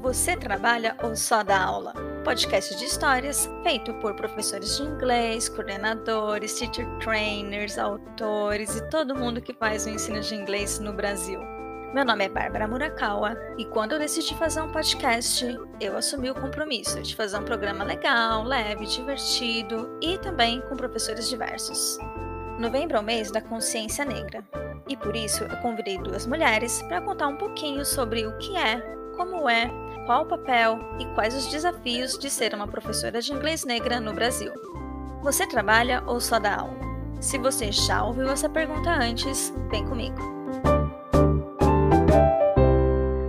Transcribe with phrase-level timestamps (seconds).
[0.00, 1.92] Você Trabalha ou Só Dá Aula?
[2.24, 9.42] Podcast de histórias feito por professores de inglês, coordenadores, teacher trainers, autores e todo mundo
[9.42, 11.38] que faz o ensino de inglês no Brasil.
[11.92, 15.44] Meu nome é Bárbara Murakawa e quando eu decidi fazer um podcast,
[15.78, 21.28] eu assumi o compromisso de fazer um programa legal, leve, divertido e também com professores
[21.28, 21.98] diversos.
[22.58, 24.42] Novembro é o mês da consciência negra
[24.88, 28.99] e por isso eu convidei duas mulheres para contar um pouquinho sobre o que é,
[29.20, 29.68] como é,
[30.06, 34.14] qual o papel e quais os desafios de ser uma professora de inglês negra no
[34.14, 34.50] Brasil.
[35.22, 36.80] Você trabalha ou só dá aula?
[37.20, 40.16] Se você já ouviu essa pergunta antes, vem comigo.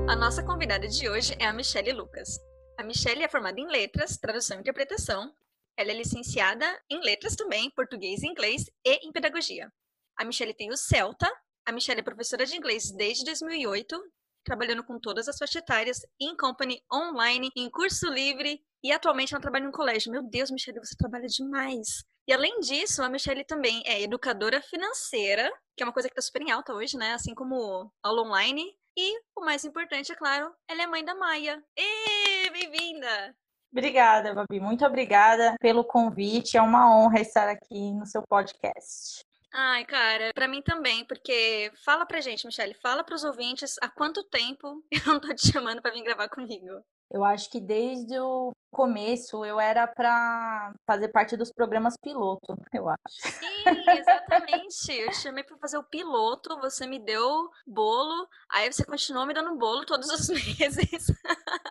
[0.08, 2.40] A nossa convidada de hoje é a Michelle Lucas.
[2.78, 5.30] A Michelle é formada em Letras, Tradução e Interpretação.
[5.76, 9.70] Ela é licenciada em Letras também, Português e Inglês e em Pedagogia.
[10.18, 11.30] A Michelle tem o CELTA.
[11.66, 14.02] A Michelle é professora de inglês desde 2008,
[14.44, 19.42] trabalhando com todas as faixas etárias, em company, online, em curso livre e atualmente ela
[19.42, 20.12] trabalha em um colégio.
[20.12, 22.04] Meu Deus, Michelle, você trabalha demais.
[22.28, 26.22] E além disso, a Michelle também é educadora financeira, que é uma coisa que está
[26.22, 27.14] super em alta hoje, né?
[27.14, 28.64] Assim como aula online
[28.98, 31.64] e o mais importante, é claro, ela é mãe da Maia.
[31.78, 33.36] E bem-vinda!
[33.72, 34.60] Obrigada, Babi.
[34.60, 36.58] Muito obrigada pelo convite.
[36.58, 39.26] É uma honra estar aqui no seu podcast.
[39.54, 44.24] Ai, cara, para mim também, porque fala pra gente, Michelle, fala pros ouvintes há quanto
[44.24, 46.82] tempo eu não tô te chamando para vir gravar comigo.
[47.14, 52.88] Eu acho que desde o começo eu era para fazer parte dos programas piloto, eu
[52.88, 53.00] acho.
[53.10, 54.94] Sim, exatamente.
[54.94, 59.34] Eu te chamei para fazer o piloto, você me deu bolo, aí você continuou me
[59.34, 61.12] dando bolo todos os meses.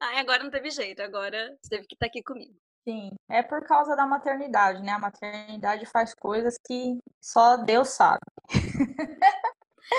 [0.03, 2.55] aí agora não teve jeito, agora você teve que estar aqui comigo.
[2.89, 4.93] Sim, é por causa da maternidade, né?
[4.93, 8.21] A maternidade faz coisas que só Deus sabe.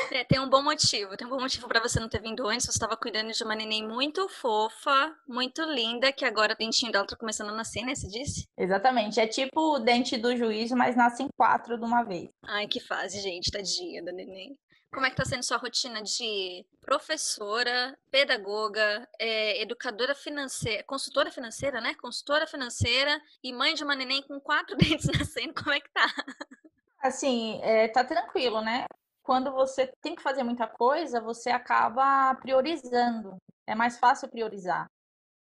[0.09, 1.17] É, tem um bom motivo.
[1.17, 2.65] Tem um bom motivo para você não ter vindo antes.
[2.65, 7.05] Você estava cuidando de uma neném muito fofa, muito linda, que agora o dentinho dela
[7.05, 7.93] tá começando a nascer, né?
[7.93, 8.45] Você disse?
[8.57, 9.19] Exatamente.
[9.19, 12.29] É tipo o dente do juízo, mas nascem quatro de uma vez.
[12.43, 14.57] Ai, que fase, gente, tadinha da neném.
[14.93, 21.79] Como é que tá sendo sua rotina de professora, pedagoga, é, educadora financeira, consultora financeira,
[21.79, 21.95] né?
[21.95, 26.07] Consultora financeira e mãe de uma neném com quatro dentes nascendo, como é que tá?
[27.01, 28.85] Assim, é, tá tranquilo, né?
[29.23, 33.37] quando você tem que fazer muita coisa, você acaba priorizando.
[33.67, 34.87] É mais fácil priorizar,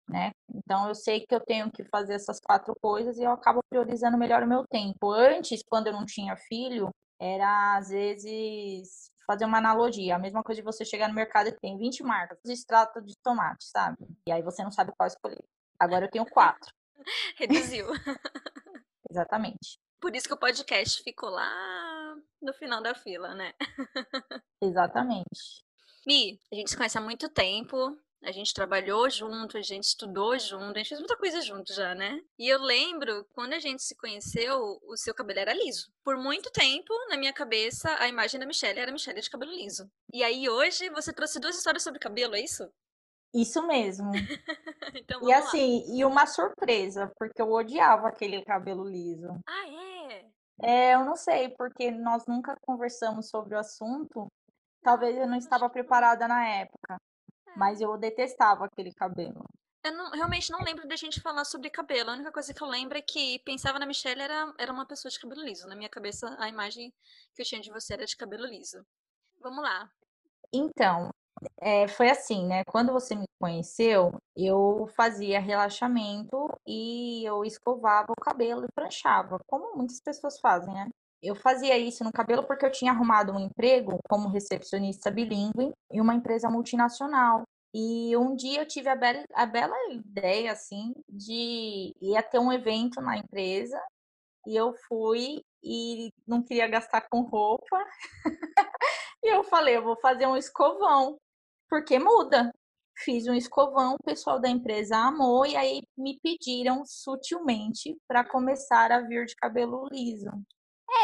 [0.08, 0.30] né?
[0.52, 4.18] Então eu sei que eu tenho que fazer essas quatro coisas e eu acabo priorizando
[4.18, 5.10] melhor o meu tempo.
[5.10, 10.62] Antes, quando eu não tinha filho, era às vezes fazer uma analogia, a mesma coisa
[10.62, 13.98] de você chegar no mercado e tem 20 marcas de extrato de tomate, sabe?
[14.26, 15.44] E aí você não sabe qual escolher.
[15.78, 16.72] Agora eu tenho quatro.
[17.36, 17.86] Reduziu.
[19.10, 19.78] Exatamente.
[20.00, 23.52] Por isso que o podcast ficou lá no final da fila, né?
[24.62, 25.62] Exatamente.
[26.06, 27.98] Mi, a gente se conhece há muito tempo.
[28.22, 31.94] A gente trabalhou junto, a gente estudou junto, a gente fez muita coisa junto já,
[31.94, 32.20] né?
[32.38, 35.90] E eu lembro, quando a gente se conheceu, o seu cabelo era liso.
[36.02, 39.52] Por muito tempo, na minha cabeça, a imagem da Michelle era a Michelle de cabelo
[39.52, 39.88] liso.
[40.12, 42.68] E aí, hoje, você trouxe duas histórias sobre cabelo, é isso?
[43.32, 44.10] Isso mesmo.
[44.94, 45.94] então, e assim, lá.
[45.96, 49.28] e uma surpresa, porque eu odiava aquele cabelo liso.
[49.46, 50.24] Ah, é?
[50.60, 54.26] É, eu não sei, porque nós nunca conversamos sobre o assunto.
[54.82, 56.98] Talvez eu não estava preparada na época.
[57.56, 59.44] Mas eu detestava aquele cabelo.
[59.84, 62.10] Eu não, realmente não lembro da gente falar sobre cabelo.
[62.10, 65.10] A única coisa que eu lembro é que pensava na Michelle era, era uma pessoa
[65.10, 65.68] de cabelo liso.
[65.68, 66.92] Na minha cabeça, a imagem
[67.34, 68.84] que eu tinha de você era de cabelo liso.
[69.40, 69.90] Vamos lá.
[70.52, 71.10] Então,
[71.60, 72.64] é, foi assim, né?
[72.64, 79.76] Quando você me conheceu, eu fazia relaxamento e eu escovava o cabelo e pranchava, como
[79.76, 80.88] muitas pessoas fazem, né?
[81.22, 86.00] Eu fazia isso no cabelo porque eu tinha arrumado um emprego como recepcionista bilíngue em
[86.00, 87.42] uma empresa multinacional.
[87.74, 92.52] E um dia eu tive a bela, a bela ideia, assim, de ia ter um
[92.52, 93.78] evento na empresa
[94.46, 97.84] e eu fui e não queria gastar com roupa.
[99.22, 101.18] e eu falei, eu vou fazer um escovão
[101.68, 102.52] porque muda.
[103.04, 108.90] Fiz um escovão, o pessoal da empresa amou e aí me pediram sutilmente para começar
[108.90, 110.30] a vir de cabelo liso.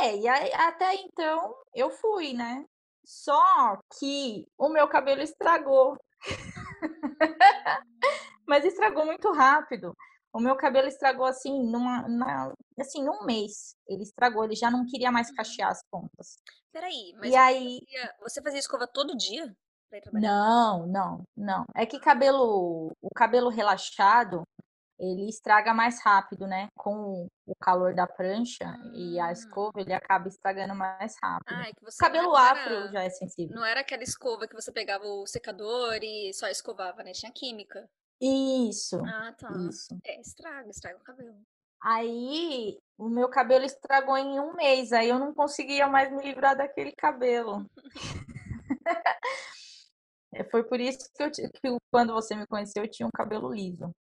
[0.01, 2.65] É, e aí, até então eu fui, né?
[3.05, 5.97] Só que o meu cabelo estragou.
[8.47, 9.95] Mas estragou muito rápido.
[10.33, 13.77] O meu cabelo estragou assim, numa, na, assim, num mês.
[13.87, 16.37] Ele estragou, ele já não queria mais cachear as pontas.
[16.73, 17.79] Peraí, mas e aí...
[17.85, 19.55] Fazia, você fazia escova todo dia?
[20.13, 21.65] Não, não, não.
[21.77, 24.43] É que cabelo, o cabelo relaxado,
[24.99, 26.69] ele estraga mais rápido, né?
[26.77, 28.65] Com o calor da prancha
[28.95, 29.31] e a hum.
[29.31, 31.55] escova, ele acaba estragando mais rápido.
[31.55, 33.55] Ah, é que você cabelo afro já é sensível.
[33.55, 37.13] Não era aquela escova que você pegava o secador e só escovava, né?
[37.13, 37.89] Tinha química.
[38.21, 39.53] Isso, Ah, tá.
[39.69, 39.99] isso.
[40.05, 41.43] É, estraga, estraga o cabelo.
[41.83, 46.57] Aí, o meu cabelo estragou em um mês, aí eu não conseguia mais me livrar
[46.57, 47.67] daquele cabelo.
[50.37, 53.55] É, foi por isso que, eu, que quando você me conheceu, eu tinha um cabelo
[53.55, 53.95] liso.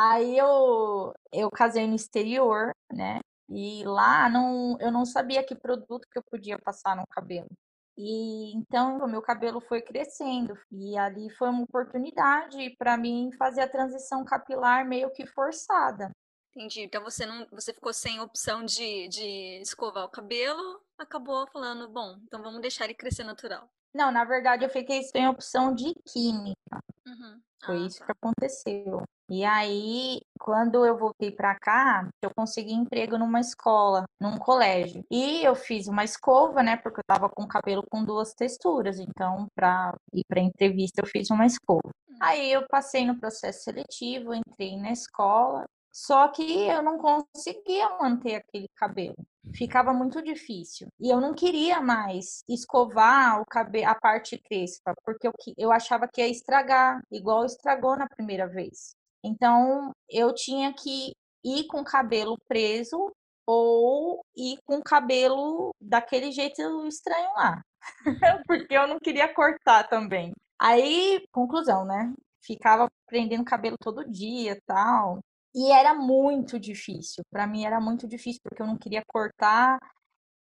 [0.00, 3.18] Aí eu, eu casei no exterior, né?
[3.48, 7.48] E lá não, eu não sabia que produto que eu podia passar no cabelo.
[7.96, 13.62] E então o meu cabelo foi crescendo e ali foi uma oportunidade para mim fazer
[13.62, 16.12] a transição capilar meio que forçada.
[16.54, 16.82] Entendi.
[16.82, 22.16] Então você não, você ficou sem opção de, de escovar o cabelo, acabou falando, bom,
[22.22, 23.68] então vamos deixar ele crescer natural.
[23.92, 26.78] Não, na verdade eu fiquei sem opção de química.
[27.08, 27.40] Uhum.
[27.64, 28.12] Foi Ah, isso que tá.
[28.12, 29.02] aconteceu.
[29.30, 35.04] E aí, quando eu voltei para cá, eu consegui emprego numa escola, num colégio.
[35.10, 36.76] E eu fiz uma escova, né?
[36.76, 38.98] Porque eu tava com o cabelo com duas texturas.
[38.98, 41.90] Então, para ir para entrevista, eu fiz uma escova.
[42.08, 42.16] Hum.
[42.20, 45.66] Aí eu passei no processo seletivo, entrei na escola.
[45.98, 49.16] Só que eu não conseguia manter aquele cabelo.
[49.52, 50.86] Ficava muito difícil.
[51.00, 56.06] E eu não queria mais escovar o cabelo, a parte crespa, porque eu, eu achava
[56.06, 58.94] que ia estragar, igual estragou na primeira vez.
[59.24, 61.14] Então, eu tinha que
[61.44, 63.12] ir com o cabelo preso
[63.44, 67.60] ou ir com o cabelo daquele jeito estranho lá,
[68.46, 70.32] porque eu não queria cortar também.
[70.60, 72.14] Aí, conclusão, né?
[72.40, 75.18] Ficava prendendo cabelo todo dia, tal.
[75.58, 77.24] E era muito difícil.
[77.32, 79.76] Para mim era muito difícil porque eu não queria cortar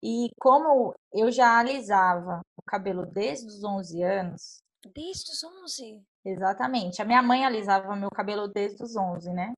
[0.03, 4.59] e como eu já alisava o cabelo desde os 11 anos,
[4.93, 6.03] Desde os 11?
[6.23, 7.01] exatamente.
[7.01, 9.53] A minha mãe alisava meu cabelo desde os 11, né?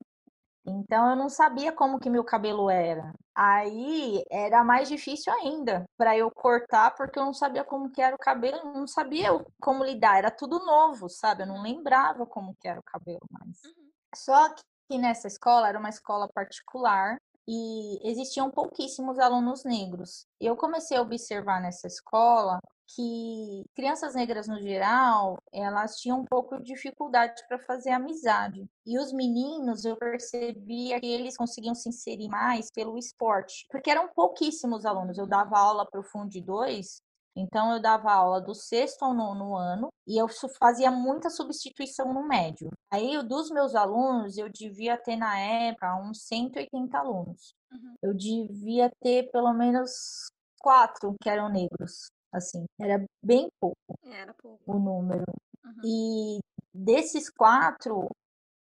[0.64, 3.12] Então eu não sabia como que meu cabelo era.
[3.34, 8.16] Aí era mais difícil ainda para eu cortar porque eu não sabia como que era
[8.16, 9.28] o cabelo, não sabia
[9.60, 11.42] como lidar, era tudo novo, sabe?
[11.42, 13.62] Eu não lembrava como que era o cabelo mais.
[13.62, 13.90] Uhum.
[14.14, 14.54] Só
[14.90, 17.16] que nessa escola era uma escola particular
[17.46, 20.26] e existiam pouquíssimos alunos negros.
[20.40, 22.58] Eu comecei a observar nessa escola
[22.88, 28.68] que crianças negras no geral, elas tinham um pouco de dificuldade para fazer amizade.
[28.84, 34.08] E os meninos, eu percebia que eles conseguiam se inserir mais pelo esporte, porque eram
[34.08, 35.18] pouquíssimos alunos.
[35.18, 37.00] Eu dava aula para o Fundo 2,
[37.36, 40.26] então eu dava aula do sexto ao nono ano e eu
[40.58, 42.70] fazia muita substituição no médio.
[42.92, 47.54] Aí, dos meus alunos, eu devia ter na época uns 180 alunos.
[47.72, 47.94] Uhum.
[48.02, 50.30] Eu devia ter pelo menos
[50.60, 52.10] quatro que eram negros.
[52.32, 54.60] Assim, era bem pouco Era pouco.
[54.66, 55.24] o número.
[55.64, 55.80] Uhum.
[55.84, 56.38] E
[56.72, 58.08] desses quatro,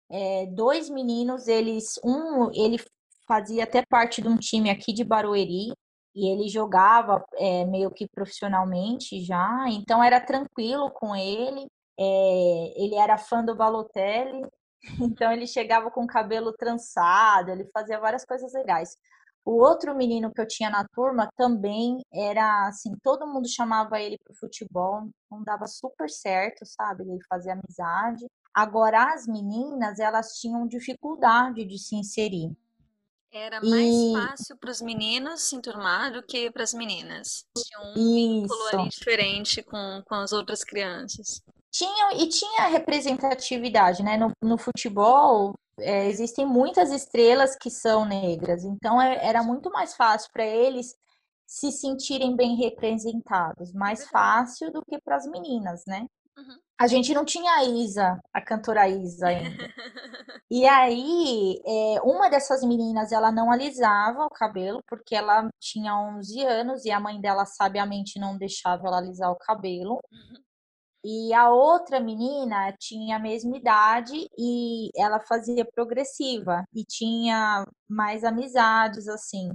[0.09, 2.77] é, dois meninos, eles, um, ele
[3.27, 5.73] fazia até parte de um time aqui de Barueri,
[6.15, 11.67] e ele jogava é, meio que profissionalmente já, então era tranquilo com ele.
[11.97, 14.45] É, ele era fã do Balotelli,
[15.01, 18.97] então ele chegava com o cabelo trançado, ele fazia várias coisas legais.
[19.45, 24.17] O outro menino que eu tinha na turma também era assim, todo mundo chamava ele
[24.23, 27.03] pro futebol, não dava super certo, sabe?
[27.03, 28.25] Ele fazia amizade.
[28.51, 32.51] Agora as meninas, elas tinham dificuldade de se inserir.
[33.35, 37.45] Era mais E fácil para os meninos se enturmar do que para as meninas.
[37.55, 41.43] Tinha um vínculo isso, ali diferente com, com as outras crianças.
[41.71, 44.17] tinha e tinha representatividade, né?
[44.17, 49.93] No, no futebol é, existem muitas estrelas que são negras, então é- era muito mais
[49.95, 50.95] fácil para eles
[51.45, 56.05] se sentirem bem representados, mais fácil do que para as meninas, né?
[56.37, 56.59] Uhum.
[56.77, 59.73] A gente não tinha a Isa, a cantora Isa ainda.
[60.51, 66.45] E aí, é, uma dessas meninas, ela não alisava o cabelo, porque ela tinha 11
[66.45, 69.99] anos e a mãe dela sabiamente não deixava ela alisar o cabelo.
[71.03, 78.23] E a outra menina tinha a mesma idade e ela fazia progressiva e tinha mais
[78.23, 79.49] amizades, assim.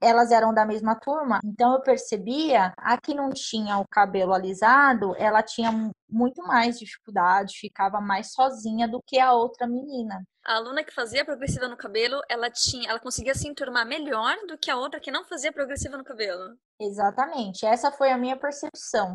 [0.00, 5.14] Elas eram da mesma turma, então eu percebia a que não tinha o cabelo alisado,
[5.16, 10.22] ela tinha mu- muito mais dificuldade, ficava mais sozinha do que a outra menina.
[10.44, 14.58] A aluna que fazia progressiva no cabelo, ela tinha, ela conseguia se enturmar melhor do
[14.58, 16.56] que a outra que não fazia progressiva no cabelo.
[16.78, 19.14] Exatamente, essa foi a minha percepção,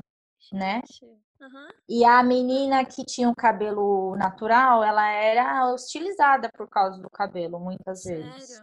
[0.52, 0.82] né?
[1.42, 1.70] Aham.
[1.88, 7.60] E a menina que tinha o cabelo natural, ela era hostilizada por causa do cabelo,
[7.60, 8.62] muitas vezes.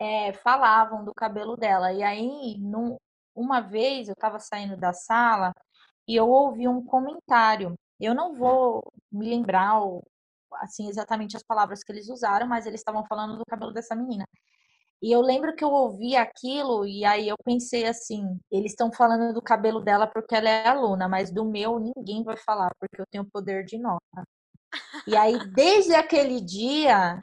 [0.00, 1.92] É, falavam do cabelo dela.
[1.92, 2.96] E aí, num-
[3.34, 5.52] uma vez, eu estava saindo da sala
[6.08, 7.74] e eu ouvi um comentário.
[8.00, 9.80] Eu não vou me lembrar
[10.62, 14.24] assim exatamente as palavras que eles usaram, mas eles estavam falando do cabelo dessa menina.
[15.02, 19.34] E eu lembro que eu ouvi aquilo e aí eu pensei assim, eles estão falando
[19.34, 23.06] do cabelo dela porque ela é aluna, mas do meu ninguém vai falar, porque eu
[23.10, 24.00] tenho poder de nota.
[25.06, 27.20] E aí, desde aquele dia,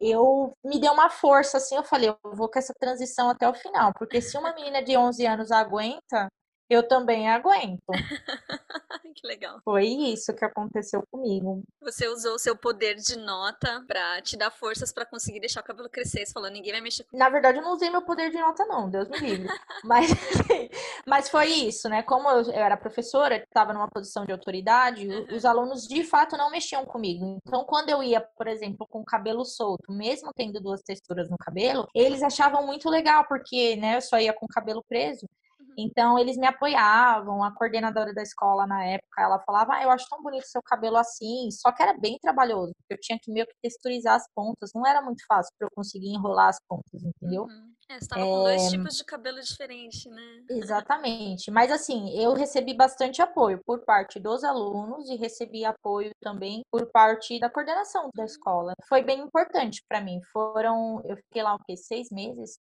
[0.00, 3.54] eu me deu uma força assim, eu falei, eu vou com essa transição até o
[3.54, 6.28] final, porque se uma menina de 11 anos aguenta,
[6.68, 7.82] eu também aguento.
[9.14, 9.60] que legal.
[9.64, 11.62] Foi isso que aconteceu comigo.
[11.80, 15.64] Você usou o seu poder de nota para te dar forças para conseguir deixar o
[15.64, 16.24] cabelo crescer.
[16.26, 18.64] Você falou, ninguém vai mexer com Na verdade, eu não usei meu poder de nota,
[18.64, 19.48] não, Deus me livre.
[19.84, 20.10] mas,
[21.06, 22.02] mas foi isso, né?
[22.02, 25.36] Como eu, era professora, estava numa posição de autoridade, uhum.
[25.36, 27.38] os alunos de fato não mexiam comigo.
[27.46, 31.38] Então, quando eu ia, por exemplo, com o cabelo solto, mesmo tendo duas texturas no
[31.38, 35.28] cabelo, eles achavam muito legal, porque né, eu só ia com o cabelo preso.
[35.76, 37.42] Então, eles me apoiavam.
[37.42, 40.96] A coordenadora da escola na época, ela falava: ah, Eu acho tão bonito seu cabelo
[40.96, 41.50] assim.
[41.50, 44.70] Só que era bem trabalhoso, porque eu tinha que meio que texturizar as pontas.
[44.74, 47.44] Não era muito fácil para eu conseguir enrolar as pontas, entendeu?
[47.44, 47.74] Uhum.
[47.88, 48.24] É, você tava é...
[48.24, 50.42] com dois tipos de cabelo diferente, né?
[50.50, 51.50] Exatamente.
[51.50, 56.90] Mas, assim, eu recebi bastante apoio por parte dos alunos e recebi apoio também por
[56.90, 58.72] parte da coordenação da escola.
[58.88, 60.20] Foi bem importante para mim.
[60.32, 61.76] Foram, eu fiquei lá o quê?
[61.76, 62.58] Seis meses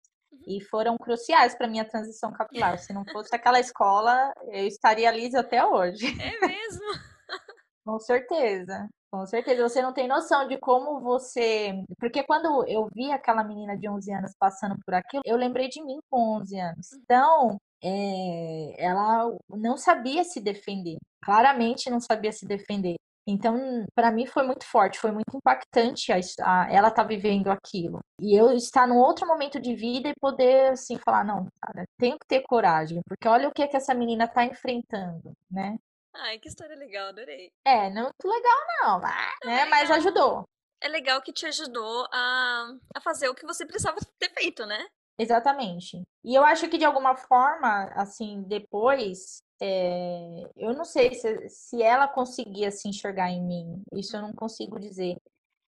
[0.46, 2.78] e foram cruciais para minha transição capilar.
[2.78, 6.06] Se não fosse aquela escola, eu estaria lisa até hoje.
[6.20, 6.84] É mesmo?
[7.84, 8.88] Com certeza.
[9.10, 11.74] Com certeza, você não tem noção de como você.
[11.98, 15.84] Porque quando eu vi aquela menina de 11 anos passando por aquilo, eu lembrei de
[15.84, 16.92] mim com 11 anos.
[16.92, 17.00] Uhum.
[17.02, 18.74] Então, é...
[18.82, 20.96] ela não sabia se defender.
[21.22, 22.96] Claramente não sabia se defender.
[23.26, 27.48] Então, para mim foi muito forte, foi muito impactante a, a, ela estar tá vivendo
[27.48, 28.00] aquilo.
[28.20, 32.18] E eu estar num outro momento de vida e poder, assim, falar, não, cara, tenho
[32.18, 35.76] que ter coragem, porque olha o que, é que essa menina está enfrentando, né?
[36.14, 37.50] Ai, que história legal, adorei.
[37.64, 39.60] É, não muito legal não, mas, né?
[39.60, 40.44] É mas ajudou.
[40.80, 44.84] É legal que te ajudou a, a fazer o que você precisava ter feito, né?
[45.18, 46.02] Exatamente.
[46.24, 51.80] E eu acho que de alguma forma, assim, depois, é, eu não sei se, se
[51.80, 55.16] ela conseguia se enxergar em mim, isso eu não consigo dizer.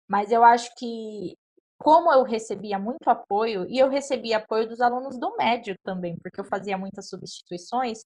[0.06, 1.36] Mas eu acho que,
[1.78, 6.38] como eu recebia muito apoio, e eu recebia apoio dos alunos do médio também, porque
[6.40, 8.00] eu fazia muitas substituições,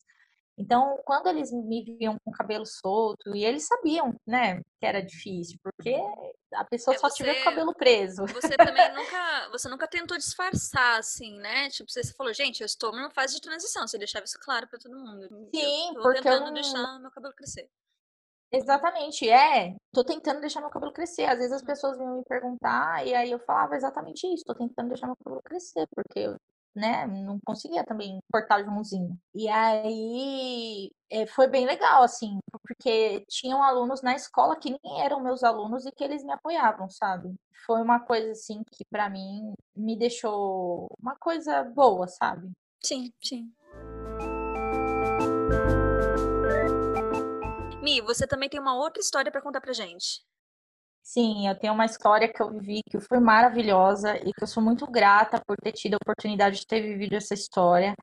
[0.58, 5.00] então, quando eles me viam com o cabelo solto, e eles sabiam, né, que era
[5.00, 5.96] difícil, porque
[6.54, 8.26] a pessoa é, só você, tiver o cabelo preso.
[8.26, 11.70] Você também nunca, você nunca tentou disfarçar, assim, né?
[11.70, 14.78] Tipo, você falou, gente, eu estou numa fase de transição, você deixava isso claro para
[14.78, 15.26] todo mundo.
[15.54, 16.52] Sim, eu tô porque tentando eu não...
[16.52, 17.68] deixar meu cabelo crescer.
[18.52, 19.74] Exatamente, é.
[19.94, 21.24] Tô tentando deixar meu cabelo crescer.
[21.24, 24.88] Às vezes as pessoas vinham me perguntar, e aí eu falava exatamente isso, tô tentando
[24.88, 26.36] deixar meu cabelo crescer, porque eu
[26.74, 27.06] né?
[27.06, 29.18] Não conseguia também cortar Joãozinho.
[29.34, 35.22] E aí é, foi bem legal, assim, porque tinham alunos na escola que nem eram
[35.22, 37.34] meus alunos e que eles me apoiavam, sabe?
[37.66, 42.50] Foi uma coisa, assim, que para mim me deixou uma coisa boa, sabe?
[42.82, 43.52] Sim, sim.
[47.82, 50.24] Mi, você também tem uma outra história para contar pra gente.
[51.02, 54.62] Sim, eu tenho uma história que eu vivi que foi maravilhosa e que eu sou
[54.62, 57.94] muito grata por ter tido a oportunidade de ter vivido essa história.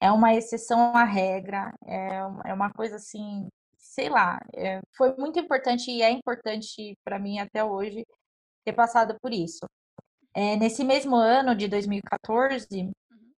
[0.00, 5.38] É uma exceção à regra, é, é uma coisa assim, sei lá, é, foi muito
[5.40, 8.04] importante e é importante para mim até hoje
[8.64, 9.66] ter passado por isso.
[10.34, 12.92] É, nesse mesmo ano de 2014, uhum.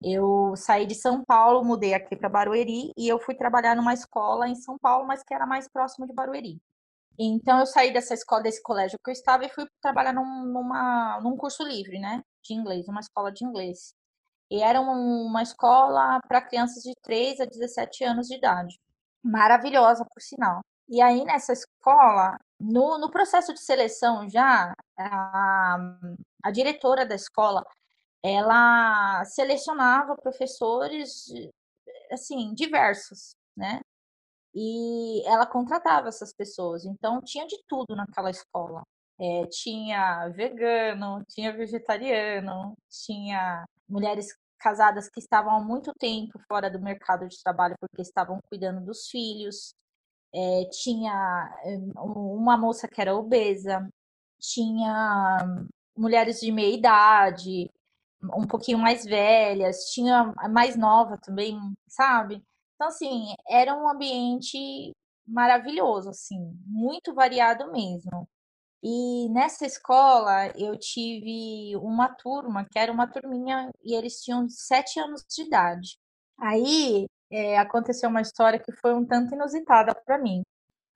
[0.03, 4.47] eu saí de São Paulo, mudei aqui para Barueri e eu fui trabalhar numa escola
[4.47, 6.59] em São Paulo, mas que era mais próximo de Barueri.
[7.19, 11.19] Então eu saí dessa escola, desse colégio que eu estava e fui trabalhar num, numa,
[11.21, 12.21] num curso livre, né?
[12.43, 13.93] De inglês, uma escola de inglês.
[14.51, 18.79] E era uma escola para crianças de 3 a 17 anos de idade.
[19.23, 20.61] Maravilhosa, por sinal.
[20.89, 25.77] E aí, nessa escola, no, no processo de seleção já, a,
[26.43, 27.63] a diretora da escola,
[28.23, 31.25] ela selecionava professores,
[32.11, 33.81] assim, diversos, né?
[34.53, 36.85] E ela contratava essas pessoas.
[36.85, 38.83] Então tinha de tudo naquela escola.
[39.19, 44.27] É, tinha vegano, tinha vegetariano, tinha mulheres
[44.59, 49.07] casadas que estavam há muito tempo fora do mercado de trabalho porque estavam cuidando dos
[49.07, 49.73] filhos.
[50.33, 51.53] É, tinha
[51.95, 53.87] uma moça que era obesa,
[54.39, 57.69] tinha mulheres de meia idade,
[58.35, 62.43] um pouquinho mais velhas, tinha mais nova também, sabe?
[62.83, 64.91] Então, assim, era um ambiente
[65.25, 68.27] maravilhoso, assim, muito variado mesmo.
[68.83, 74.99] E nessa escola eu tive uma turma, que era uma turminha, e eles tinham sete
[74.99, 75.97] anos de idade.
[76.37, 80.41] Aí é, aconteceu uma história que foi um tanto inusitada para mim.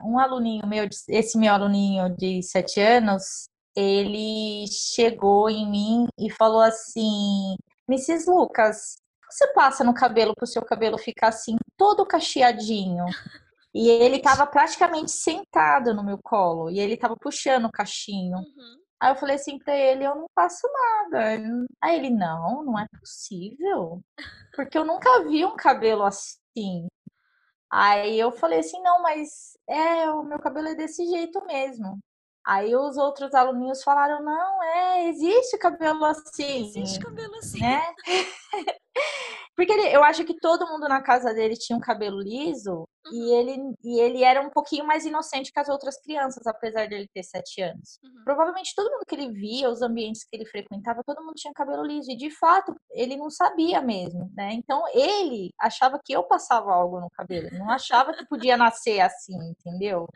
[0.03, 6.61] Um aluninho meu, esse meu aluninho de sete anos, ele chegou em mim e falou
[6.61, 7.55] assim:
[7.89, 8.29] Mrs.
[8.29, 8.97] Lucas,
[9.29, 13.05] você passa no cabelo para o seu cabelo ficar assim, todo cacheadinho?
[13.73, 16.69] E ele tava praticamente sentado no meu colo.
[16.69, 18.37] E ele tava puxando o cachinho.
[18.37, 18.81] Uhum.
[18.99, 21.39] Aí eu falei assim pra ele, eu não faço nada.
[21.81, 24.01] Aí ele, não, não é possível.
[24.55, 26.87] Porque eu nunca vi um cabelo assim.
[27.71, 31.99] Aí eu falei assim, não, mas é, o meu cabelo é desse jeito mesmo.
[32.47, 36.65] Aí os outros aluninhos falaram, não, é, existe cabelo assim.
[36.65, 37.59] Existe cabelo assim.
[37.59, 37.81] Né?
[39.53, 43.11] Porque ele, eu acho que todo mundo na casa dele tinha um cabelo liso uhum.
[43.11, 47.09] e, ele, e ele era um pouquinho mais inocente que as outras crianças, apesar dele
[47.13, 47.99] ter sete anos.
[48.01, 48.23] Uhum.
[48.23, 51.83] Provavelmente todo mundo que ele via, os ambientes que ele frequentava, todo mundo tinha cabelo
[51.83, 52.09] liso.
[52.11, 54.53] E de fato, ele não sabia mesmo, né?
[54.53, 59.35] Então ele achava que eu passava algo no cabelo, não achava que podia nascer assim,
[59.49, 60.07] entendeu?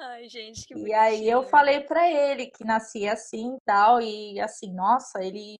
[0.00, 4.38] Ai, gente, que E aí eu falei para ele que nascia assim e tal, e
[4.38, 5.58] assim, nossa, ele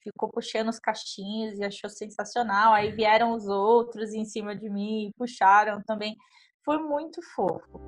[0.00, 2.72] ficou puxando os cachinhos e achou sensacional.
[2.72, 6.16] Aí vieram os outros em cima de mim e puxaram também.
[6.64, 7.80] Foi muito fofo.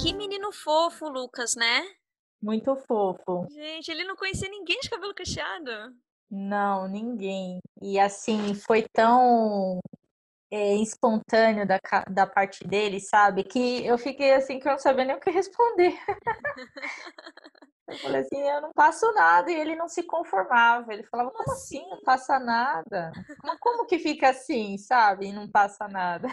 [0.00, 1.82] Que menino fofo, Lucas, né?
[2.42, 3.46] Muito fofo.
[3.50, 5.70] Gente, ele não conhecia ninguém de cabelo cacheado.
[6.30, 7.58] Não, ninguém.
[7.82, 9.78] E assim, foi tão
[10.52, 11.80] é, espontâneo da,
[12.10, 13.42] da parte dele, sabe?
[13.42, 15.94] Que eu fiquei assim que eu não sabia nem o que responder.
[17.88, 20.92] eu falei assim, eu não passo nada, e ele não se conformava.
[20.92, 21.78] Ele falava, como, assim?
[21.78, 21.88] assim?
[21.88, 23.10] Não passa nada?
[23.40, 25.28] Como, como que fica assim, sabe?
[25.28, 26.28] E não passa nada.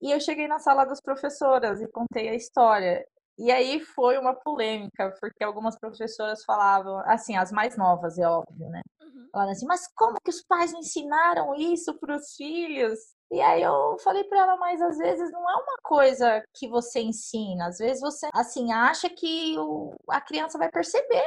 [0.00, 3.06] e eu cheguei na sala das professoras e contei a história.
[3.38, 8.70] E aí foi uma polêmica, porque algumas professoras falavam, assim, as mais novas, é óbvio,
[8.70, 8.80] né?
[9.32, 12.98] Falaram assim, mas como que os pais ensinaram isso para os filhos?
[13.32, 17.00] E aí eu falei para ela, mas às vezes não é uma coisa que você
[17.00, 21.22] ensina, às vezes você, assim, acha que o, a criança vai perceber,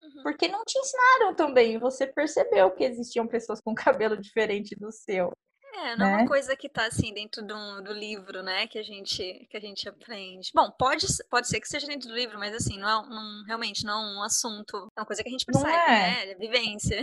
[0.00, 0.22] uhum.
[0.22, 5.32] porque não te ensinaram também, você percebeu que existiam pessoas com cabelo diferente do seu.
[5.74, 6.28] É, não é uma né?
[6.28, 9.88] coisa que está assim dentro do, do livro, né, que a gente que a gente
[9.88, 10.50] aprende.
[10.54, 13.84] Bom, pode, pode ser que seja dentro do livro, mas assim, não é não, realmente
[13.84, 15.86] não é um assunto, é uma coisa que a gente percebe, é.
[15.88, 17.00] né, é vivência.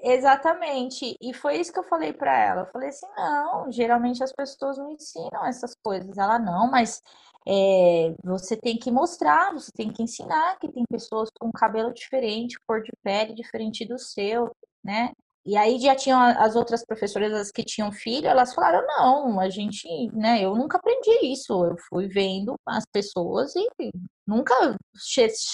[0.00, 1.16] Exatamente.
[1.20, 2.62] E foi isso que eu falei para ela.
[2.62, 6.16] Eu falei assim: não, geralmente as pessoas não ensinam essas coisas.
[6.16, 7.02] Ela, não, mas
[7.46, 12.58] é, você tem que mostrar, você tem que ensinar que tem pessoas com cabelo diferente,
[12.66, 14.50] cor de pele diferente do seu,
[14.84, 15.10] né?
[15.44, 19.48] E aí já tinham as outras professoras as que tinham filho, elas falaram, não, a
[19.48, 23.90] gente, né, eu nunca aprendi isso, eu fui vendo as pessoas e
[24.26, 24.54] nunca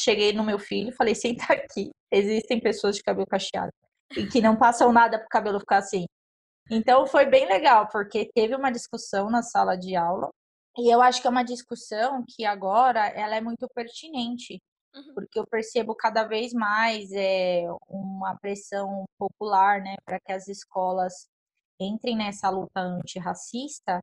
[0.02, 3.70] cheguei no meu filho e falei, senta aqui, existem pessoas de cabelo cacheado
[4.16, 6.06] e que não passam nada para o cabelo ficar assim.
[6.70, 10.30] Então foi bem legal, porque teve uma discussão na sala de aula,
[10.76, 14.60] e eu acho que é uma discussão que agora ela é muito pertinente,
[14.94, 15.14] uhum.
[15.14, 21.26] porque eu percebo cada vez mais é, uma pressão popular, né, para que as escolas
[21.78, 24.00] entrem nessa luta antirracista,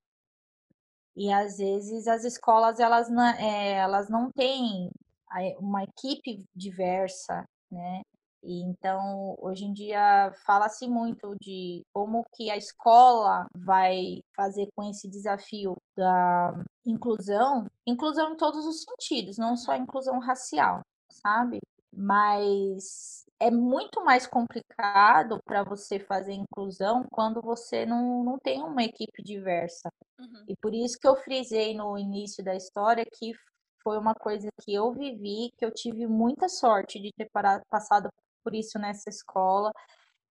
[1.15, 4.89] e às vezes as escolas elas não, é, elas não têm
[5.59, 8.01] uma equipe diversa, né?
[8.43, 14.89] E então, hoje em dia, fala-se muito de como que a escola vai fazer com
[14.89, 16.53] esse desafio da
[16.85, 21.59] inclusão, inclusão em todos os sentidos, não só inclusão racial, sabe?
[21.93, 28.83] Mas é muito mais complicado para você fazer inclusão quando você não, não tem uma
[28.83, 29.89] equipe diversa.
[30.19, 30.45] Uhum.
[30.47, 33.33] E por isso que eu frisei no início da história que
[33.83, 38.09] foi uma coisa que eu vivi, que eu tive muita sorte de ter parado, passado
[38.43, 39.71] por isso nessa escola,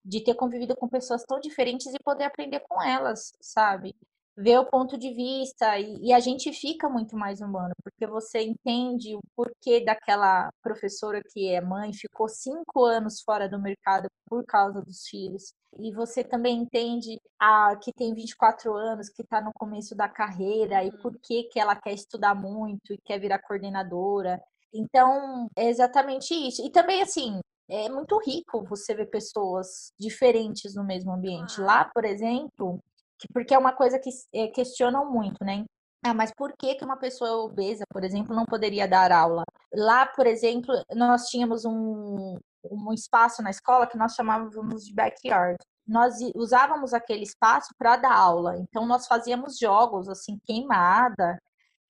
[0.04, 3.94] de ter convivido com pessoas tão diferentes e poder aprender com elas, sabe?
[4.38, 8.42] Ver o ponto de vista e, e, a gente fica muito mais humano, porque você
[8.42, 14.46] entende o porquê daquela professora que é mãe ficou cinco anos fora do mercado por
[14.46, 15.52] causa dos filhos.
[15.80, 20.84] E você também entende a que tem 24 anos, que está no começo da carreira,
[20.84, 20.98] e uhum.
[21.02, 24.42] por que, que ela quer estudar muito e quer virar coordenadora.
[24.74, 26.66] Então, é exatamente isso.
[26.66, 31.60] E também, assim, é muito rico você ver pessoas diferentes no mesmo ambiente.
[31.60, 32.80] Lá, por exemplo,
[33.20, 35.66] que, porque é uma coisa que é, questionam muito, né?
[36.04, 39.44] Ah, mas por que, que uma pessoa obesa, por exemplo, não poderia dar aula?
[39.74, 42.38] Lá, por exemplo, nós tínhamos um,
[42.72, 45.58] um espaço na escola que nós chamávamos de backyard.
[45.86, 48.58] Nós usávamos aquele espaço para dar aula.
[48.58, 51.38] Então, nós fazíamos jogos, assim, queimada,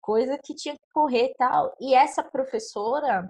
[0.00, 1.74] coisa que tinha que correr e tal.
[1.80, 3.28] E essa professora,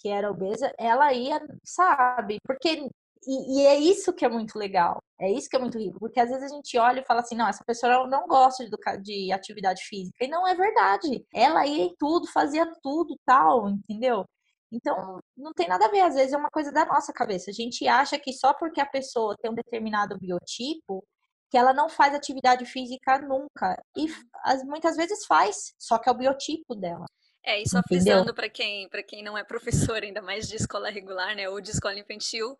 [0.00, 2.38] que era obesa, ela ia, sabe?
[2.44, 2.88] Porque
[3.26, 6.18] e, e, é isso que é muito legal, é isso que é muito rico, porque
[6.18, 8.70] às vezes a gente olha e fala assim, não, essa pessoa não gosta de,
[9.02, 11.24] de atividade física, e não é verdade.
[11.34, 14.24] Ela ia em tudo, fazia tudo, tal, entendeu?
[14.72, 17.50] Então, não tem nada a ver, às vezes é uma coisa da nossa cabeça.
[17.50, 21.04] A gente acha que só porque a pessoa tem um determinado biotipo,
[21.50, 23.76] que ela não faz atividade física nunca.
[23.96, 24.06] E
[24.44, 27.04] as, muitas vezes faz, só que é o biotipo dela.
[27.44, 31.34] É, e só frisando para quem, quem não é professor, ainda mais de escola regular,
[31.34, 32.56] né, ou de escola infantil,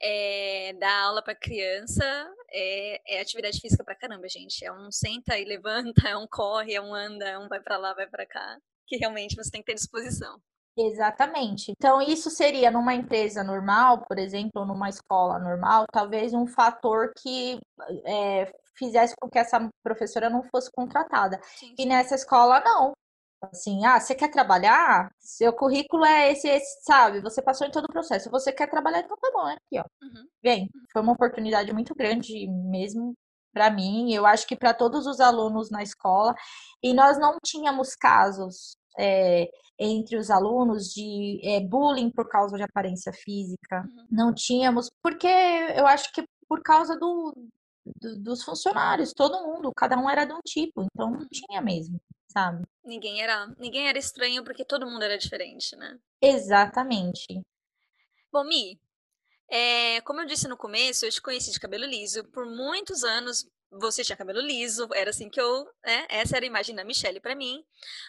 [0.00, 2.04] é, dar aula para criança
[2.50, 4.64] é, é, atividade física para caramba, gente.
[4.64, 7.76] É um senta e levanta, é um corre, é um anda, é um vai para
[7.76, 10.38] lá, vai para cá, que realmente você tem que ter disposição.
[10.76, 11.70] Exatamente.
[11.70, 17.12] Então, isso seria numa empresa normal, por exemplo, ou numa escola normal, talvez um fator
[17.16, 17.60] que
[18.04, 21.40] é, fizesse com que essa professora não fosse contratada.
[21.56, 21.74] Sim.
[21.78, 22.92] E nessa escola, não.
[23.52, 25.10] Assim, ah, você quer trabalhar?
[25.18, 27.20] Seu currículo é esse, esse, sabe?
[27.20, 28.30] Você passou em todo o processo.
[28.30, 29.84] Você quer trabalhar, então tá bom, é aqui, ó.
[30.02, 30.26] Uhum.
[30.42, 30.62] Vem.
[30.62, 30.82] Uhum.
[30.92, 33.14] Foi uma oportunidade muito grande mesmo
[33.52, 34.12] para mim.
[34.12, 36.34] Eu acho que para todos os alunos na escola.
[36.82, 42.62] E nós não tínhamos casos é, entre os alunos de é, bullying por causa de
[42.62, 43.82] aparência física.
[43.82, 44.06] Uhum.
[44.10, 47.32] Não tínhamos, porque eu acho que por causa do,
[47.84, 52.00] do, dos funcionários, todo mundo, cada um era de um tipo, então não tinha mesmo,
[52.28, 52.64] sabe?
[52.84, 55.98] Ninguém era, ninguém era estranho porque todo mundo era diferente, né?
[56.20, 57.42] Exatamente.
[58.32, 58.78] Bom, Mi,
[59.50, 62.24] é, como eu disse no começo, eu te conheci de cabelo liso.
[62.24, 66.06] Por muitos anos você tinha cabelo liso, era assim que eu, né?
[66.08, 67.64] Essa era a imagem da Michelle para mim.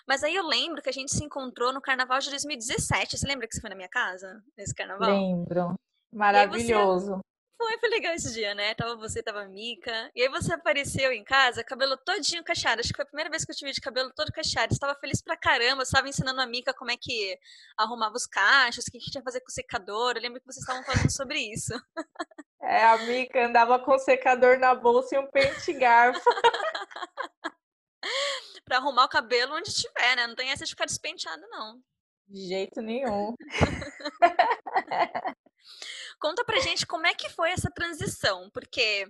[0.07, 3.17] Mas aí eu lembro que a gente se encontrou no carnaval de 2017.
[3.17, 5.09] Você lembra que você foi na minha casa nesse carnaval?
[5.09, 5.75] Lembro.
[6.11, 7.19] Maravilhoso.
[7.57, 8.75] Foi, foi legal esse dia, né?
[8.75, 10.11] Tava você, tava a Mica.
[10.13, 12.81] E aí você apareceu em casa, cabelo todinho cacheado.
[12.81, 14.73] Acho que foi a primeira vez que eu te vi de cabelo todo cacheado.
[14.73, 15.85] Você tava feliz pra caramba.
[15.85, 17.39] Você tava ensinando a Mica como é que
[17.77, 20.15] arrumava os cachos, o que, que tinha que fazer com o secador.
[20.15, 21.73] Eu lembro que vocês estavam falando sobre isso.
[22.61, 26.25] É, a Mica andava com o secador na bolsa e um pente garfo.
[28.65, 30.27] pra arrumar o cabelo onde tiver, né?
[30.27, 31.79] Não tem essa de ficar despenteado, não.
[32.27, 33.35] De jeito nenhum.
[36.19, 39.07] Conta pra gente como é que foi essa transição, porque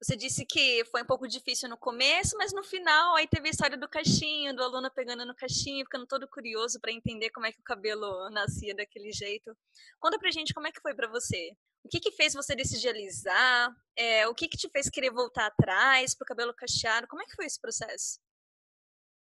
[0.00, 3.50] você disse que foi um pouco difícil no começo, mas no final aí teve a
[3.50, 7.52] história do cachinho, do aluno pegando no cachinho, ficando todo curioso para entender como é
[7.52, 9.56] que o cabelo nascia daquele jeito.
[9.98, 11.50] Conta pra gente como é que foi para você.
[11.84, 13.74] O que que fez você decidir alisar?
[13.96, 17.08] É, o que que te fez querer voltar atrás pro cabelo cacheado?
[17.08, 18.20] Como é que foi esse processo?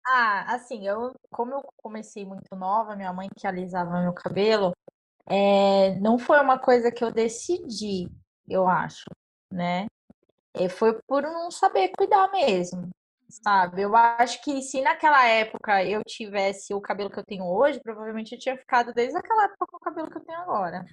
[0.08, 4.72] Ah, assim, eu, como eu comecei muito nova, minha mãe que alisava meu cabelo,
[5.30, 8.10] é, não foi uma coisa que eu decidi,
[8.48, 9.06] eu acho,
[9.52, 9.88] né?
[10.54, 12.90] É, foi por não saber cuidar mesmo,
[13.30, 13.82] sabe?
[13.82, 18.34] Eu acho que se naquela época eu tivesse o cabelo que eu tenho hoje, provavelmente
[18.34, 20.86] eu tinha ficado desde aquela época com o cabelo que eu tenho agora.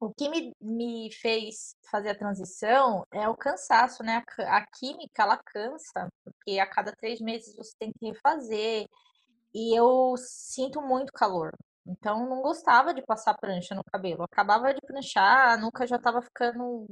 [0.00, 4.22] O que me, me fez fazer a transição é o cansaço, né?
[4.40, 8.86] A, a química, ela cansa, porque a cada três meses você tem que refazer.
[9.54, 11.52] E eu sinto muito calor.
[11.86, 14.22] Então, não gostava de passar prancha no cabelo.
[14.22, 16.86] Acabava de pranchar, a nuca já estava ficando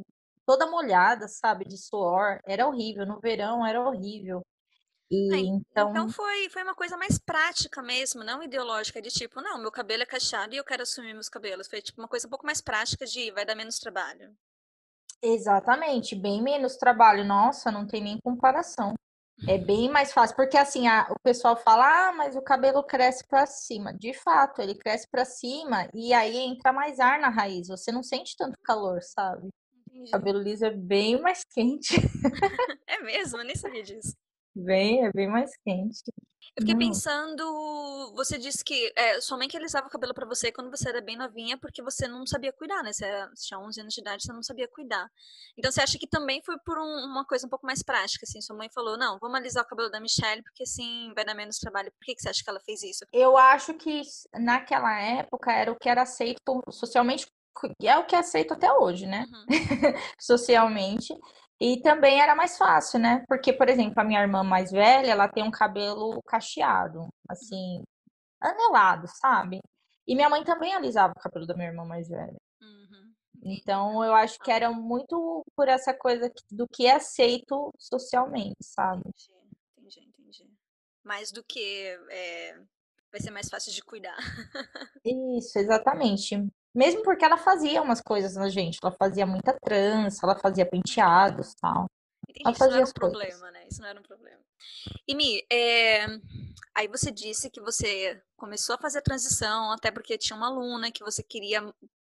[0.45, 2.41] toda molhada, sabe, de suor.
[2.47, 3.07] Era horrível.
[3.07, 4.43] No verão era horrível.
[5.11, 5.91] E então...
[5.91, 10.03] então foi, foi uma coisa mais prática mesmo, não ideológica, de tipo, não, meu cabelo
[10.03, 11.69] é cacheado e eu quero assumir meus cabelos.
[11.69, 14.35] Foi tipo uma coisa um pouco mais prática de vai dar menos trabalho.
[15.23, 17.27] Exatamente, bem menos trabalho.
[17.27, 18.95] Nossa, não tem nem comparação.
[19.49, 23.27] É bem mais fácil, porque assim, a, o pessoal fala, ah, mas o cabelo cresce
[23.27, 23.93] para cima.
[23.93, 27.67] De fato, ele cresce para cima e aí entra mais ar na raiz.
[27.67, 29.49] Você não sente tanto calor, sabe?
[29.89, 30.09] Entendi.
[30.09, 31.97] O cabelo liso é bem mais quente.
[32.87, 33.39] é mesmo?
[33.39, 34.15] Eu nem sabia disso.
[34.55, 36.03] Bem, é bem mais quente.
[36.57, 40.53] Eu fiquei pensando, você disse que é, sua mãe que alisava o cabelo para você
[40.53, 42.93] quando você era bem novinha, porque você não sabia cuidar, né?
[42.93, 45.09] Você, era, você tinha 11 anos de idade, você não sabia cuidar.
[45.57, 48.41] Então você acha que também foi por um, uma coisa um pouco mais prática, assim?
[48.41, 51.59] Sua mãe falou, não, vamos alisar o cabelo da Michelle, porque assim vai dar menos
[51.59, 51.91] trabalho.
[51.93, 53.07] Por que, que você acha que ela fez isso?
[53.13, 54.03] Eu acho que
[54.35, 57.27] naquela época era o que era aceito socialmente
[57.83, 59.27] é o que é aceito até hoje, né?
[59.31, 59.47] Uhum.
[60.19, 61.15] Socialmente.
[61.65, 63.25] E também era mais fácil, né?
[63.29, 67.85] Porque, por exemplo, a minha irmã mais velha, ela tem um cabelo cacheado, assim,
[68.41, 69.61] anelado, sabe?
[70.05, 72.37] E minha mãe também alisava o cabelo da minha irmã mais velha.
[72.61, 73.13] Uhum.
[73.45, 79.05] Então, eu acho que era muito por essa coisa do que é aceito socialmente, sabe?
[79.79, 80.51] Entendi, entendi, entendi.
[81.05, 82.59] Mais do que é,
[83.13, 84.17] vai ser mais fácil de cuidar.
[85.05, 86.45] Isso, exatamente.
[86.75, 88.79] Mesmo porque ela fazia umas coisas na gente.
[88.83, 91.87] Ela fazia muita trança, ela fazia penteados tal.
[92.29, 93.67] Entendi, ela fazia isso não era um problema, né?
[93.69, 94.41] Isso não era um problema.
[95.07, 96.07] E Mi, é...
[96.75, 100.91] aí você disse que você começou a fazer a transição, até porque tinha uma aluna
[100.91, 101.63] que você queria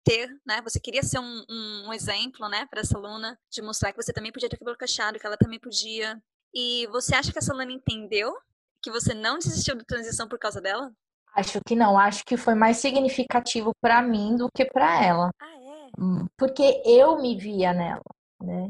[0.04, 0.62] ter, né?
[0.62, 4.14] Você queria ser um, um, um exemplo, né, para essa aluna, de mostrar que você
[4.14, 6.22] também podia ter cabelo cacheado, que ela também podia.
[6.54, 8.36] E você acha que essa aluna entendeu
[8.82, 10.92] que você não desistiu da transição por causa dela?
[11.34, 15.32] Acho que não, acho que foi mais significativo para mim do que para ela.
[15.40, 15.90] Ah, é?
[15.98, 18.02] Hum, porque eu me via nela,
[18.42, 18.70] né?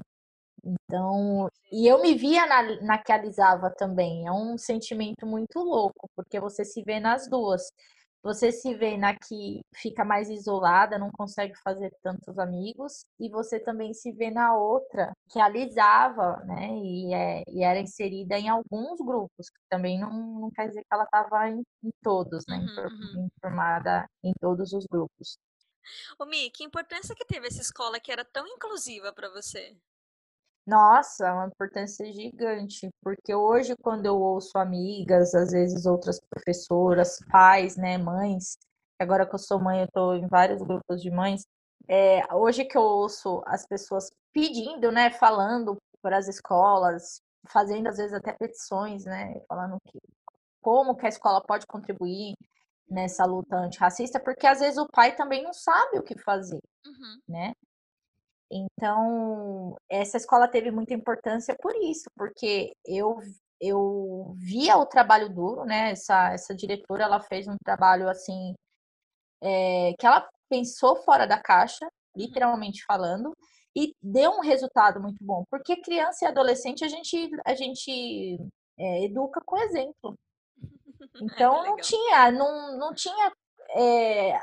[0.64, 4.28] Então, e eu me via na, na que alisava também.
[4.28, 7.72] É um sentimento muito louco, porque você se vê nas duas.
[8.24, 13.60] Você se vê na que fica mais isolada, não consegue fazer tantos amigos, e você
[13.60, 16.70] também se vê na outra, que alisava, né?
[16.70, 20.94] E, é, e era inserida em alguns grupos, que também não, não quer dizer que
[20.94, 22.58] ela estava em, em, todos, né?
[22.58, 23.26] Uhum, uhum.
[23.26, 25.38] Informada em todos os grupos.
[26.20, 29.76] Ô, Mi, que importância que teve essa escola que era tão inclusiva para você?
[30.66, 37.18] Nossa, é uma importância gigante, porque hoje, quando eu ouço amigas, às vezes outras professoras,
[37.32, 38.58] pais, né, mães,
[39.00, 41.44] agora que eu sou mãe, eu estou em vários grupos de mães,
[41.88, 47.98] é, hoje que eu ouço as pessoas pedindo, né, falando para as escolas, fazendo às
[47.98, 50.00] vezes até petições, né, falando que
[50.62, 52.34] como que a escola pode contribuir
[52.88, 57.18] nessa luta antirracista, porque às vezes o pai também não sabe o que fazer, uhum.
[57.28, 57.54] né?
[58.52, 63.20] Então, essa escola teve muita importância por isso, porque eu
[63.62, 65.92] eu via o trabalho duro, né?
[65.92, 68.56] Essa, essa diretora, ela fez um trabalho assim,
[69.42, 73.32] é, que ela pensou fora da caixa, literalmente falando,
[73.76, 78.38] e deu um resultado muito bom, porque criança e adolescente a gente, a gente
[78.80, 80.16] é, educa com exemplo.
[81.22, 83.32] Então, não tinha, não, não tinha
[83.76, 84.40] é,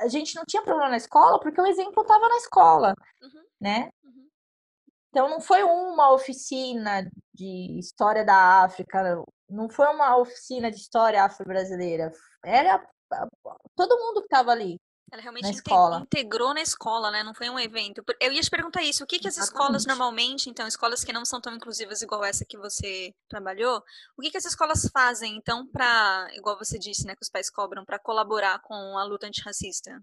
[0.00, 3.44] a gente não tinha problema na escola porque o exemplo estava na escola, uhum.
[3.60, 3.90] né?
[4.04, 4.28] Uhum.
[5.08, 11.22] Então não foi uma oficina de história da África, não foi uma oficina de história
[11.24, 12.12] afro-brasileira,
[12.44, 12.84] era
[13.74, 14.78] todo mundo que estava ali.
[15.10, 16.00] Ela realmente na escola.
[16.00, 17.22] integrou na escola, né?
[17.22, 18.02] Não foi um evento.
[18.20, 19.02] Eu ia te perguntar isso.
[19.02, 22.44] O que, que as escolas normalmente, então, escolas que não são tão inclusivas igual essa
[22.44, 23.82] que você trabalhou,
[24.16, 27.50] o que, que as escolas fazem, então, para, igual você disse, né, que os pais
[27.50, 29.98] cobram, para colaborar com a luta antirracista?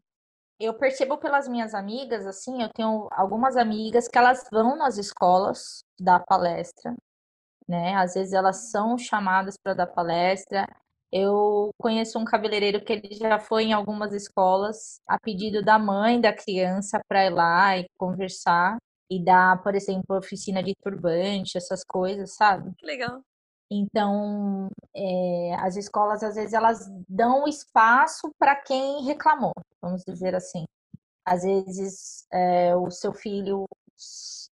[0.59, 5.83] Eu percebo pelas minhas amigas, assim, eu tenho algumas amigas que elas vão nas escolas
[5.99, 6.95] dar palestra,
[7.67, 7.95] né?
[7.95, 10.65] Às vezes elas são chamadas para dar palestra,
[11.11, 16.19] eu conheço um cabeleireiro que ele já foi em algumas escolas a pedido da mãe
[16.19, 18.77] da criança para ir lá e conversar
[19.09, 22.71] e dar, por exemplo, oficina de turbante, essas coisas, sabe?
[22.77, 23.21] Que legal.
[23.71, 30.65] Então, é, as escolas às vezes elas dão espaço para quem reclamou, vamos dizer assim.
[31.25, 33.65] Às vezes é, o seu filho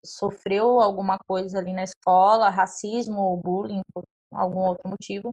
[0.03, 5.31] sofreu alguma coisa ali na escola, racismo ou bullying por algum outro motivo,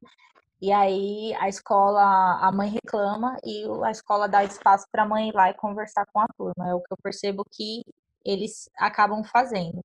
[0.60, 2.02] e aí a escola,
[2.40, 6.04] a mãe reclama e a escola dá espaço para a mãe ir lá e conversar
[6.12, 6.68] com a turma.
[6.68, 7.82] É o que eu percebo que
[8.24, 9.80] eles acabam fazendo.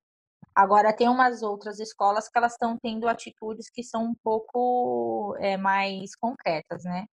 [0.53, 5.57] Agora tem umas outras escolas que elas estão tendo atitudes que são um pouco é,
[5.57, 7.05] mais concretas, né?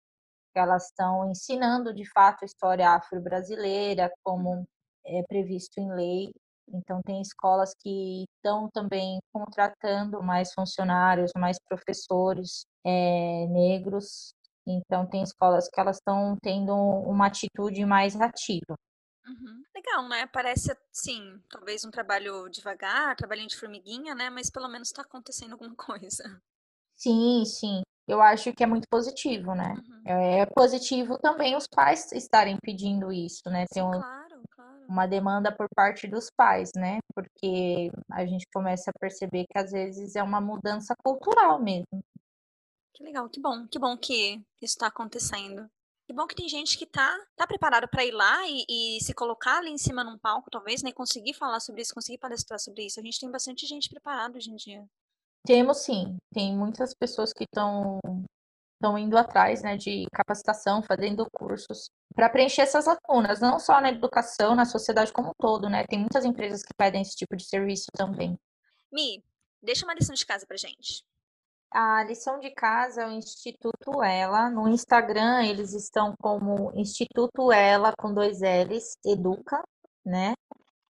[0.55, 4.64] Elas estão ensinando de fato a história afro-brasileira, como
[5.05, 6.33] é previsto em lei,
[6.72, 14.35] então, tem escolas que estão também contratando mais funcionários, mais professores é, negros.
[14.66, 18.74] Então, tem escolas que elas estão tendo uma atitude mais ativa.
[19.26, 19.62] Uhum.
[19.74, 20.26] Legal, né?
[20.26, 24.30] Parece, sim, talvez um trabalho devagar, trabalhinho de formiguinha, né?
[24.30, 26.40] Mas pelo menos está acontecendo alguma coisa.
[26.96, 27.82] Sim, sim.
[28.08, 29.74] Eu acho que é muito positivo, né?
[29.74, 30.02] Uhum.
[30.04, 33.64] É positivo também os pais estarem pedindo isso, né?
[33.72, 34.21] Sim, um, claro
[34.92, 36.98] uma demanda por parte dos pais, né?
[37.14, 42.05] Porque a gente começa a perceber que às vezes é uma mudança cultural mesmo.
[42.94, 45.66] Que legal, que bom, que bom que isso está acontecendo.
[46.07, 49.14] Que bom que tem gente que tá, tá preparado para ir lá e, e, se
[49.14, 50.92] colocar ali em cima num palco, talvez, né?
[50.92, 53.00] Conseguir falar sobre isso, conseguir palestrar sobre isso.
[53.00, 54.85] A gente tem bastante gente preparada hoje em dia.
[55.46, 57.98] Temos sim, tem muitas pessoas que estão
[58.82, 63.90] estão indo atrás né, de capacitação, fazendo cursos para preencher essas lacunas, não só na
[63.90, 65.84] educação, na sociedade como um todo, né?
[65.88, 68.36] Tem muitas empresas que pedem esse tipo de serviço também.
[68.92, 69.22] Mi,
[69.62, 71.04] deixa uma lição de casa pra gente.
[71.70, 74.50] A lição de casa é o Instituto Ela.
[74.50, 79.62] No Instagram, eles estão como Instituto Ela com dois L's, Educa,
[80.04, 80.34] né?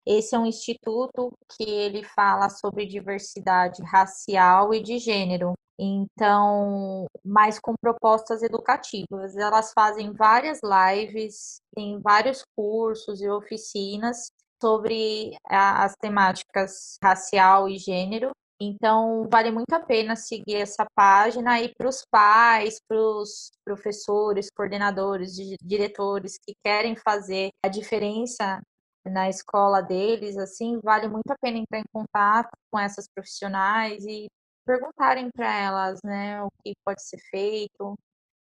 [0.05, 5.53] Esse é um instituto que ele fala sobre diversidade racial e de gênero.
[5.81, 9.37] Então, mais com propostas educativas.
[9.37, 14.29] Elas fazem várias lives, tem vários cursos e oficinas
[14.61, 18.31] sobre as temáticas racial e gênero.
[18.61, 24.49] Então, vale muito a pena seguir essa página e para os pais, para os professores,
[24.53, 25.31] coordenadores,
[25.63, 28.59] diretores que querem fazer a diferença
[29.05, 34.27] na escola deles, assim, vale muito a pena entrar em contato com essas profissionais e
[34.69, 37.95] perguntarem para elas, né, o que pode ser feito.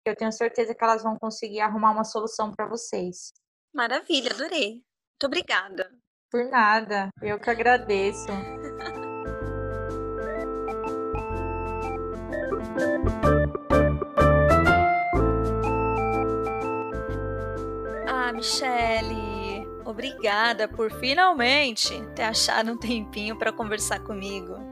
[0.05, 3.33] Eu tenho certeza que elas vão conseguir arrumar uma solução para vocês.
[3.73, 4.73] Maravilha, adorei.
[4.73, 5.91] Muito obrigada.
[6.29, 8.27] Por nada, eu que agradeço.
[18.07, 24.70] Ah, Michele, obrigada por finalmente ter achado um tempinho para conversar comigo.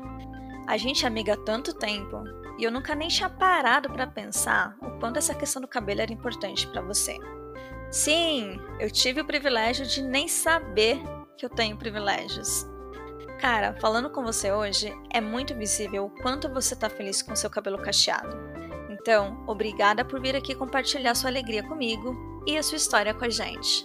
[0.70, 2.24] A gente é amiga há tanto tempo
[2.60, 6.14] e eu nunca nem tinha parado para pensar o quanto essa questão do cabelo era
[6.14, 7.18] importante para você.
[7.90, 11.02] Sim, eu tive o privilégio de nem saber
[11.36, 12.68] que eu tenho privilégios.
[13.40, 17.50] Cara, falando com você hoje, é muito visível o quanto você tá feliz com seu
[17.50, 18.38] cabelo cacheado.
[18.92, 23.30] Então, obrigada por vir aqui compartilhar sua alegria comigo e a sua história com a
[23.30, 23.84] gente.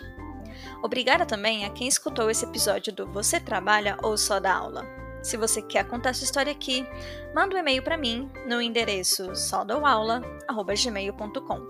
[0.82, 5.03] Obrigada também a quem escutou esse episódio do Você Trabalha ou Só dá Aula.
[5.24, 6.86] Se você quer contar sua história aqui,
[7.34, 11.66] manda um e-mail para mim no endereço sodaulaula.gmail.com.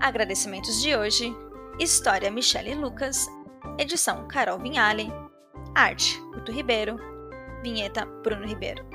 [0.00, 1.36] Agradecimentos de hoje:
[1.80, 3.26] História Michele Lucas,
[3.76, 5.12] edição Carol Vinhale,
[5.74, 6.96] arte Guto Ribeiro,
[7.60, 8.86] vinheta Bruno Ribeiro.